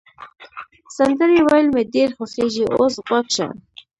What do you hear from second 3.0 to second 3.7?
غوږ شه.